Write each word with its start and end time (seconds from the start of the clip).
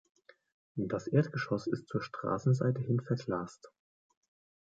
Das 0.81 1.05
Erdgeschoss 1.05 1.67
ist 1.67 1.87
zur 1.87 2.01
Straßenseite 2.01 2.81
hin 2.81 3.01
verglast. 3.01 3.71